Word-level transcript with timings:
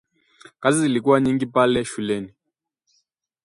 Kazi 0.59 0.81
zilikuwa 0.81 1.21
nyingi 1.21 1.45
pale 1.45 1.85
shuleni 1.85 2.33